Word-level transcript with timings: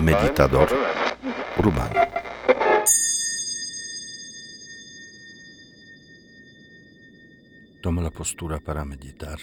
Meditador 0.00 0.68
urbano. 1.58 2.00
Toma 7.82 8.02
la 8.02 8.10
postura 8.10 8.58
para 8.58 8.84
meditar. 8.84 9.38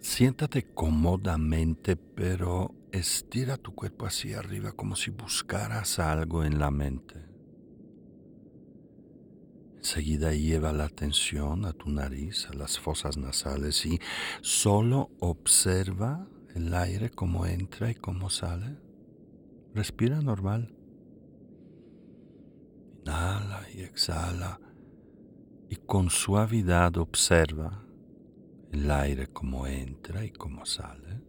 Siéntate 0.00 0.74
cómodamente, 0.74 1.96
pero 1.96 2.74
estira 2.92 3.56
tu 3.56 3.74
cuerpo 3.74 4.06
hacia 4.06 4.38
arriba 4.38 4.72
como 4.72 4.96
si 4.96 5.10
buscaras 5.10 5.98
algo 5.98 6.44
en 6.44 6.58
la 6.58 6.70
mente. 6.70 7.33
Enseguida 9.84 10.32
lleva 10.32 10.72
la 10.72 10.86
atención 10.86 11.66
a 11.66 11.74
tu 11.74 11.90
nariz, 11.90 12.48
a 12.50 12.54
las 12.54 12.78
fosas 12.78 13.18
nasales 13.18 13.84
y 13.84 14.00
solo 14.40 15.10
observa 15.20 16.26
el 16.54 16.72
aire 16.72 17.10
como 17.10 17.44
entra 17.44 17.90
y 17.90 17.94
cómo 17.94 18.30
sale. 18.30 18.78
Respira 19.74 20.22
normal. 20.22 20.74
Inhala 23.04 23.66
y 23.74 23.82
exhala 23.82 24.58
y 25.68 25.76
con 25.76 26.08
suavidad 26.08 26.96
observa 26.96 27.84
el 28.72 28.90
aire 28.90 29.26
como 29.26 29.66
entra 29.66 30.24
y 30.24 30.30
cómo 30.30 30.64
sale. 30.64 31.20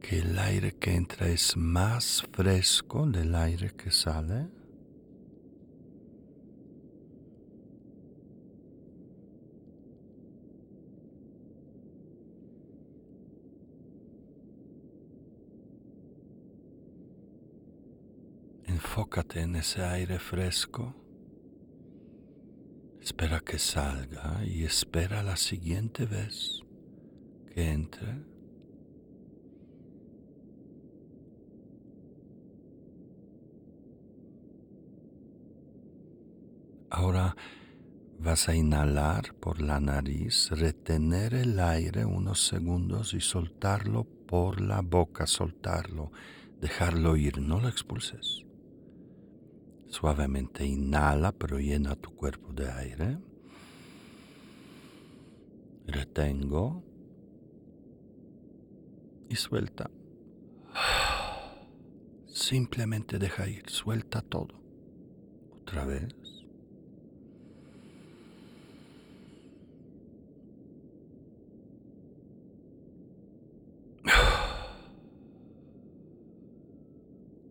Que 0.00 0.18
el 0.18 0.38
aire 0.38 0.72
que 0.72 0.94
entra 0.94 1.28
es 1.28 1.56
más 1.56 2.26
fresco 2.32 3.06
del 3.06 3.34
aire 3.34 3.72
que 3.76 3.90
sale. 3.92 4.48
Enfócate 18.64 19.40
en 19.40 19.56
ese 19.56 19.82
aire 19.82 20.18
fresco. 20.18 20.94
Espera 23.00 23.40
que 23.40 23.58
salga 23.58 24.44
y 24.44 24.64
espera 24.64 25.22
la 25.22 25.36
siguiente 25.36 26.04
vez 26.06 26.60
que 27.54 27.72
entre. 27.72 28.37
Ahora 36.90 37.36
vas 38.18 38.48
a 38.48 38.54
inhalar 38.54 39.34
por 39.34 39.60
la 39.60 39.78
nariz, 39.78 40.50
retener 40.50 41.34
el 41.34 41.60
aire 41.60 42.04
unos 42.04 42.46
segundos 42.46 43.14
y 43.14 43.20
soltarlo 43.20 44.04
por 44.26 44.60
la 44.60 44.80
boca, 44.80 45.26
soltarlo, 45.26 46.10
dejarlo 46.60 47.16
ir, 47.16 47.40
no 47.40 47.60
lo 47.60 47.68
expulses. 47.68 48.44
Suavemente 49.86 50.66
inhala, 50.66 51.32
pero 51.32 51.58
llena 51.58 51.94
tu 51.94 52.14
cuerpo 52.14 52.52
de 52.52 52.70
aire. 52.70 53.18
Retengo 55.86 56.82
y 59.28 59.36
suelta. 59.36 59.90
Simplemente 62.26 63.18
deja 63.18 63.48
ir, 63.48 63.68
suelta 63.68 64.22
todo. 64.22 64.60
Otra 65.62 65.84
vez. 65.84 66.14
Que 74.04 74.12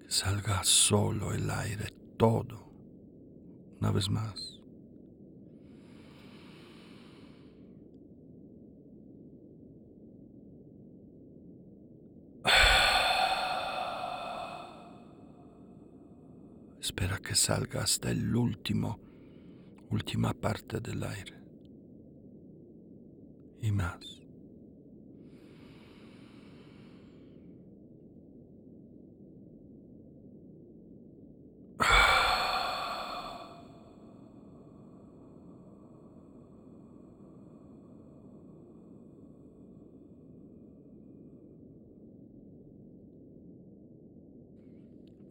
salga 0.07 0.63
solo 0.63 1.33
el 1.33 1.51
aire, 1.51 1.91
todo. 2.17 2.71
Una 3.79 3.91
vez 3.91 4.09
más. 4.09 4.59
Espera 16.81 17.19
que 17.19 17.35
salga 17.35 17.83
hasta 17.83 18.09
el 18.09 18.35
último, 18.35 18.99
última 19.89 20.33
parte 20.33 20.79
del 20.79 21.03
aire. 21.03 21.37
Y 23.61 23.71
más. 23.71 24.26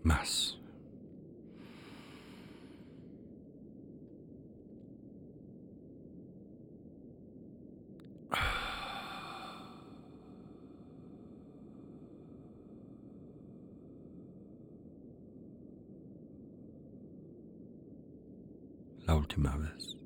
Más. 0.07 0.57
La 19.07 19.17
última 19.17 19.57
vez. 19.57 20.06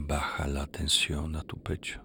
Baja 0.00 0.46
la 0.46 0.62
atención 0.62 1.36
a 1.36 1.42
tu 1.42 1.60
pecho. 1.62 2.02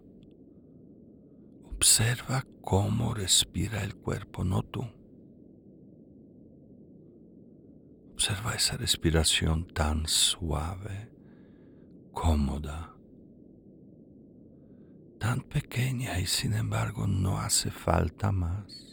Observa 1.64 2.46
cómo 2.62 3.14
respira 3.14 3.84
el 3.84 3.96
cuerpo, 3.96 4.44
no 4.44 4.64
tú. 4.64 4.84
Observa 8.14 8.54
esa 8.56 8.78
respiración 8.78 9.68
tan 9.68 10.08
suave, 10.08 11.12
cómoda, 12.14 12.96
tan 15.20 15.42
pequeña 15.42 16.20
y 16.20 16.26
sin 16.26 16.54
embargo 16.54 17.08
no 17.08 17.40
hace 17.40 17.70
falta 17.70 18.32
más. 18.32 18.93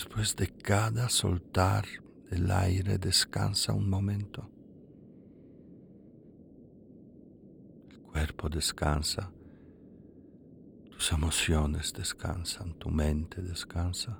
Después 0.00 0.34
de 0.34 0.48
cada 0.48 1.10
soltar 1.10 1.84
el 2.30 2.50
aire, 2.50 2.96
descansa 2.96 3.74
un 3.74 3.90
momento. 3.90 4.50
El 7.90 8.00
cuerpo 8.00 8.48
descansa, 8.48 9.30
tus 10.90 11.12
emociones 11.12 11.92
descansan, 11.92 12.72
tu 12.78 12.88
mente 12.88 13.42
descansa. 13.42 14.18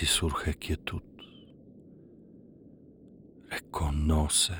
Así 0.00 0.06
surge 0.06 0.54
quietud. 0.54 1.02
Reconoce 3.50 4.54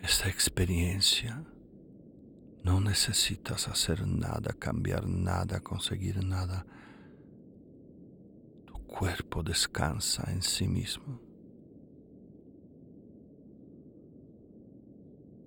esta 0.00 0.28
experiencia. 0.28 1.44
No 2.62 2.80
necesitas 2.80 3.66
hacer 3.66 4.06
nada, 4.06 4.52
cambiar 4.52 5.08
nada, 5.08 5.58
conseguir 5.58 6.24
nada. 6.24 6.64
Tu 8.66 8.74
cuerpo 8.86 9.42
descansa 9.42 10.30
en 10.30 10.42
sí 10.42 10.68
mismo. 10.68 11.20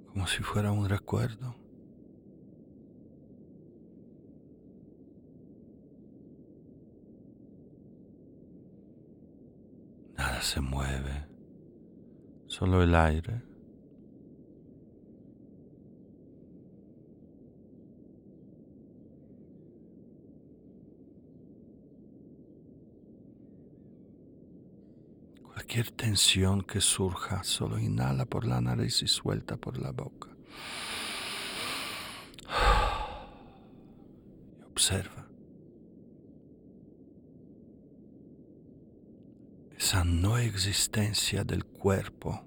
Como 0.08 0.28
si 0.28 0.44
fuera 0.44 0.74
un 0.74 0.90
recuerdo. 0.90 1.64
Nada 10.24 10.42
se 10.54 10.62
mueve, 10.62 11.26
solo 12.46 12.84
el 12.84 12.94
aire. 12.94 13.42
Cualquier 25.42 25.90
tensión 25.90 26.62
que 26.62 26.82
surja, 26.82 27.44
solo 27.44 27.80
inhala 27.80 28.26
por 28.26 28.46
la 28.46 28.62
nariz 28.62 29.02
y 29.02 29.08
suelta 29.08 29.58
por 29.58 29.80
la 29.80 29.90
boca. 29.90 30.30
Observa. 34.70 35.23
Esa 39.94 40.06
no 40.06 40.40
existencia 40.40 41.44
del 41.44 41.66
cuerpo 41.66 42.44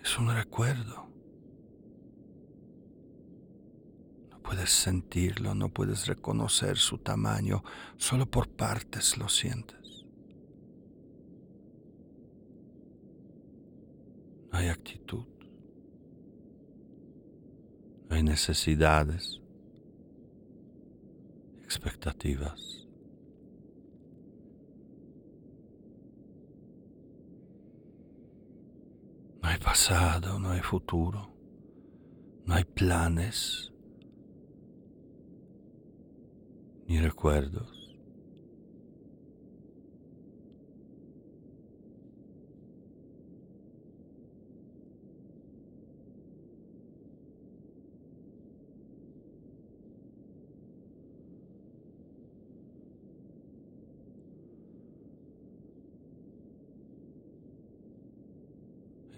es 0.00 0.16
un 0.16 0.32
recuerdo. 0.32 1.08
No 4.30 4.38
puedes 4.40 4.70
sentirlo, 4.70 5.56
no 5.56 5.70
puedes 5.70 6.06
reconocer 6.06 6.76
su 6.76 6.98
tamaño, 6.98 7.64
solo 7.96 8.30
por 8.30 8.48
partes 8.48 9.18
lo 9.18 9.28
sientes. 9.28 10.06
no 14.52 14.58
hay 14.58 14.68
actitud, 14.68 15.26
no 18.08 18.14
hay 18.14 18.22
necesidades, 18.22 19.40
expectativas. 21.64 22.89
Pasado, 29.70 30.40
no 30.40 30.50
hay 30.50 30.62
futuro, 30.62 31.32
no 32.44 32.54
hay 32.54 32.64
planes 32.64 33.72
ni 36.88 36.98
recuerdos. 36.98 37.79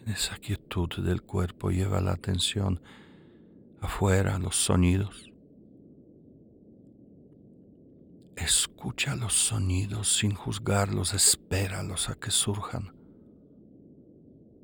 Esa 0.07 0.37
quietud 0.39 0.89
del 1.05 1.23
cuerpo 1.23 1.71
lleva 1.71 2.01
la 2.01 2.13
atención 2.13 2.81
afuera, 3.81 4.39
los 4.39 4.57
sonidos. 4.57 5.33
Escucha 8.37 9.15
los 9.15 9.35
sonidos 9.35 10.17
sin 10.17 10.35
juzgarlos, 10.35 11.15
espéralos 11.15 12.09
a 12.09 12.15
que 12.15 12.31
surjan. 12.31 12.95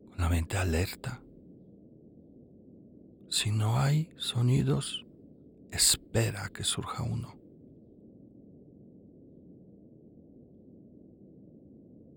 Con 0.09 0.19
la 0.19 0.29
mente 0.29 0.57
alerta. 0.57 1.23
Si 3.29 3.53
no 3.53 3.79
hay 3.79 4.11
sonidos, 4.17 5.05
espera 5.71 6.47
a 6.47 6.49
que 6.49 6.65
surja 6.65 7.03
uno. 7.03 7.37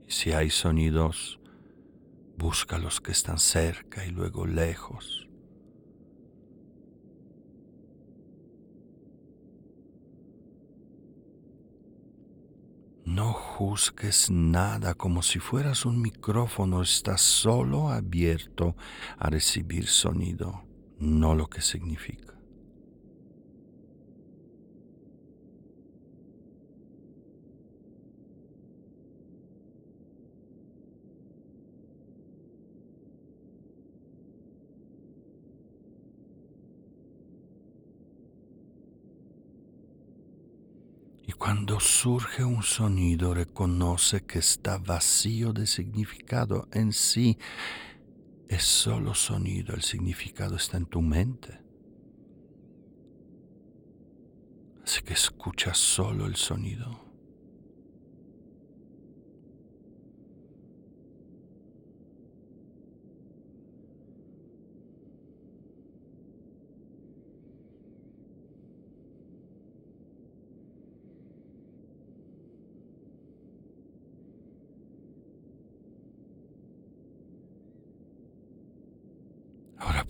Y 0.08 0.12
si 0.12 0.32
hay 0.32 0.50
sonidos, 0.50 1.41
Busca 2.42 2.80
los 2.80 3.00
que 3.02 3.12
están 3.12 3.38
cerca 3.38 4.04
y 4.04 4.10
luego 4.10 4.48
lejos. 4.48 5.30
No 13.06 13.32
juzgues 13.32 14.32
nada 14.32 14.96
como 14.96 15.22
si 15.22 15.38
fueras 15.38 15.86
un 15.86 16.02
micrófono, 16.02 16.82
estás 16.82 17.22
solo 17.22 17.90
abierto 17.90 18.76
a 19.20 19.30
recibir 19.30 19.86
sonido, 19.86 20.64
no 20.98 21.36
lo 21.36 21.48
que 21.48 21.62
significa. 21.62 22.41
Cuando 41.44 41.80
surge 41.80 42.44
un 42.44 42.62
sonido, 42.62 43.34
reconoce 43.34 44.24
que 44.24 44.38
está 44.38 44.78
vacío 44.78 45.54
de 45.54 45.66
significado 45.66 46.68
en 46.72 46.94
sí. 46.94 47.40
Es 48.48 48.62
solo 48.62 49.16
sonido, 49.16 49.74
el 49.74 49.82
significado 49.82 50.56
está 50.56 50.78
en 50.78 50.86
tu 50.86 51.02
mente. 51.02 51.60
Así 54.84 55.02
que 55.02 55.14
escucha 55.14 55.74
solo 55.74 56.28
el 56.28 56.36
sonido. 56.36 57.11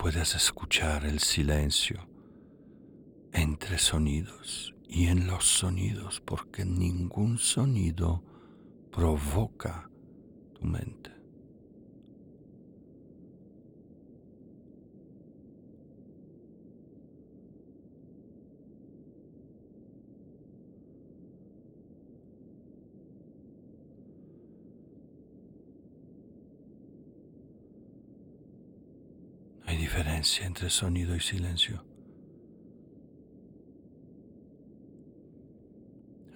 Puedes 0.01 0.33
escuchar 0.33 1.05
el 1.05 1.19
silencio 1.19 2.09
entre 3.33 3.77
sonidos 3.77 4.73
y 4.87 5.05
en 5.05 5.27
los 5.27 5.45
sonidos, 5.45 6.23
porque 6.25 6.65
ningún 6.65 7.37
sonido 7.37 8.23
provoca 8.91 9.91
tu 10.55 10.65
mente. 10.65 11.11
hay 29.71 29.77
entre 30.21 30.69
sonido 30.69 31.15
y 31.15 31.19
silencio. 31.19 31.83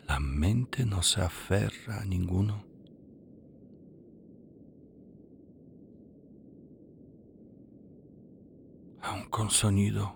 La 0.08 0.20
mente 0.20 0.86
no 0.86 1.04
se 1.04 1.22
aferra 1.22 2.02
a 2.02 2.06
ninguno. 2.06 2.66
Aun 9.02 9.30
con 9.30 9.52
sonido, 9.52 10.16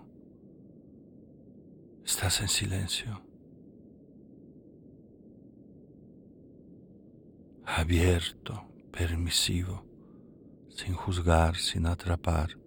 estás 2.04 2.40
en 2.40 2.48
silencio. 2.48 3.22
Abierto, 7.64 8.64
permisivo, 8.90 9.84
sin 10.70 10.94
juzgar, 10.94 11.54
sin 11.54 11.86
atrapar. 11.86 12.58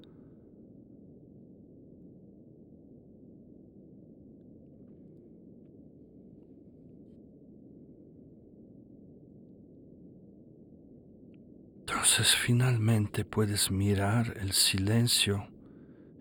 Entonces 12.13 12.35
finalmente 12.35 13.25
puedes 13.25 13.71
mirar 13.71 14.37
el 14.39 14.51
silencio 14.51 15.47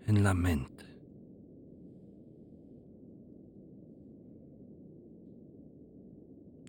en 0.07 0.23
la 0.23 0.33
mente. 0.33 0.85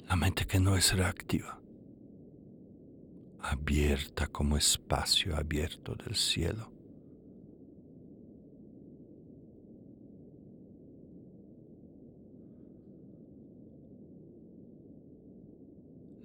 La 0.06 0.16
mente 0.16 0.44
que 0.44 0.60
no 0.60 0.76
es 0.76 0.94
reactiva, 0.94 1.58
abierta 3.40 4.26
como 4.26 4.58
espacio 4.58 5.34
abierto 5.34 5.94
del 5.94 6.16
cielo. 6.16 6.70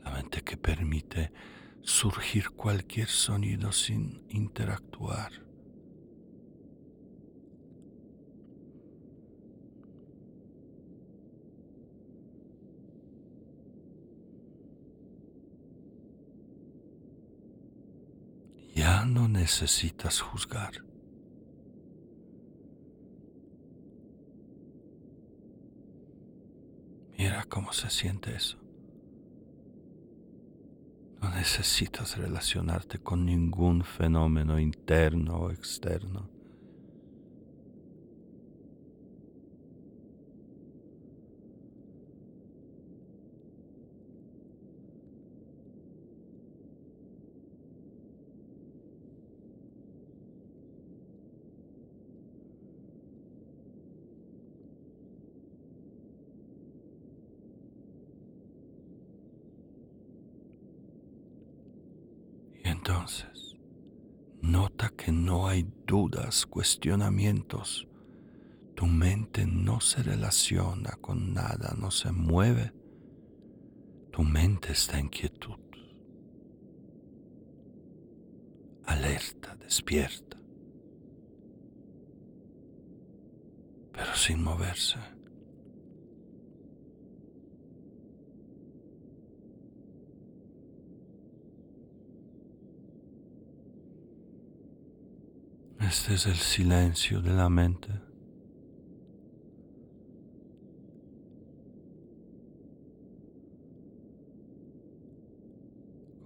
La 0.04 0.12
mente 0.12 0.42
que 0.42 0.58
permite 0.58 1.32
surgir 1.82 2.50
cualquier 2.52 3.08
sonido 3.08 3.72
sin 3.72 4.24
interactuar. 4.30 5.32
Ya 18.76 19.04
no 19.06 19.28
necesitas 19.28 20.22
juzgar. 20.22 20.86
Mira 27.18 27.44
cómo 27.50 27.74
se 27.74 27.90
siente 27.90 28.34
eso. 28.34 28.69
No 31.30 31.36
necesitas 31.36 32.18
relacionarte 32.18 32.98
con 32.98 33.24
ningún 33.24 33.84
fenómeno 33.84 34.58
interno 34.60 35.36
o 35.36 35.52
externo. 35.52 36.39
Entonces, 62.90 63.56
nota 64.42 64.90
que 64.90 65.12
no 65.12 65.48
hay 65.48 65.64
dudas, 65.86 66.48
cuestionamientos. 66.48 67.88
Tu 68.76 68.88
mente 68.88 69.46
no 69.46 69.80
se 69.80 70.02
relaciona 70.02 70.98
con 71.00 71.32
nada, 71.36 71.76
no 71.78 71.92
se 71.92 72.12
mueve. 72.12 72.74
Tu 74.12 74.24
mente 74.24 74.72
está 74.72 74.98
en 74.98 75.10
quietud, 75.10 75.60
alerta, 78.86 79.56
despierta, 79.56 80.42
pero 83.94 84.16
sin 84.16 84.42
moverse. 84.42 84.98
Este 95.80 96.16
es 96.16 96.26
el 96.26 96.36
silencio 96.36 97.22
de 97.22 97.34
la 97.34 97.50
mente. 97.50 97.90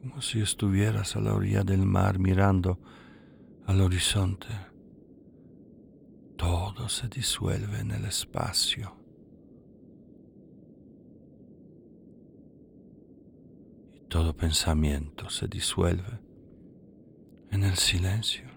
Como 0.02 0.22
si 0.22 0.42
estuvieras 0.42 1.16
a 1.16 1.22
la 1.22 1.34
orilla 1.34 1.64
del 1.64 1.86
mar 1.86 2.18
mirando 2.18 2.80
al 3.66 3.80
horizonte. 3.82 4.48
Todo 6.36 6.90
se 6.90 7.08
disuelve 7.08 7.80
en 7.80 7.92
el 7.92 8.06
espacio. 8.06 8.98
Y 13.94 14.00
todo 14.10 14.36
pensamiento 14.36 15.30
se 15.30 15.48
disuelve 15.48 16.20
en 17.52 17.64
el 17.64 17.76
silencio. 17.76 18.53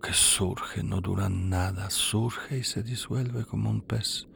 Que 0.00 0.12
surge 0.12 0.82
no 0.82 1.00
dura 1.00 1.28
nada, 1.28 1.90
surge 1.90 2.58
y 2.58 2.64
se 2.64 2.82
disuelve 2.82 3.44
como 3.44 3.70
un 3.70 3.82
pez 3.82 4.26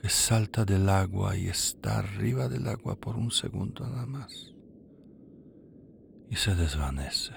que 0.00 0.08
salta 0.08 0.64
del 0.64 0.88
agua 0.88 1.36
y 1.36 1.48
está 1.48 1.98
arriba 1.98 2.48
del 2.48 2.66
agua 2.68 2.96
por 2.96 3.16
un 3.16 3.30
segundo 3.30 3.86
nada 3.86 4.06
más 4.06 4.54
y 6.30 6.36
se 6.36 6.54
desvanece. 6.54 7.34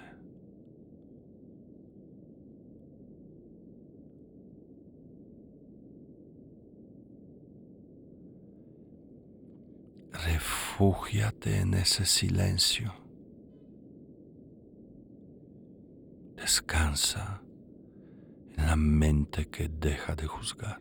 Refúgiate 10.11 11.59
en 11.59 11.73
ese 11.73 12.05
silencio 12.05 13.02
descansa 16.65 17.41
en 18.57 18.65
la 18.65 18.75
mente 18.75 19.49
que 19.49 19.67
deja 19.67 20.15
de 20.15 20.27
juzgar. 20.27 20.79